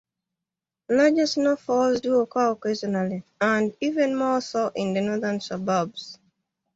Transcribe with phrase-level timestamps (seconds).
[0.89, 6.17] Larger snowfalls do occur occasionally, and even more so in the northern suburbs.